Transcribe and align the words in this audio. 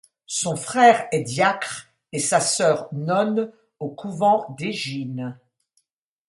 Son 0.25 0.55
frère 0.55 1.07
est 1.11 1.21
diacre 1.21 1.89
et 2.11 2.17
sa 2.17 2.39
sœur 2.41 2.89
nonne 2.91 3.51
au 3.79 3.89
couvent 3.89 4.49
d'Égine. 4.57 5.39